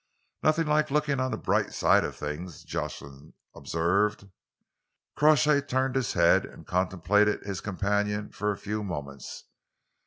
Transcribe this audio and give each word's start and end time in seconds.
"Nothing 0.41 0.65
like 0.65 0.89
looking 0.89 1.19
on 1.19 1.29
the 1.29 1.37
bright 1.37 1.73
side 1.75 2.03
of 2.03 2.15
things," 2.15 2.63
Jocelyn 2.63 3.35
observed. 3.53 4.27
Crawshay 5.15 5.61
turned 5.61 5.95
his 5.95 6.13
head 6.13 6.43
and 6.43 6.65
contemplated 6.65 7.43
his 7.43 7.61
companion 7.61 8.31
for 8.31 8.49
a 8.51 8.57
few 8.57 8.83
moments. 8.83 9.43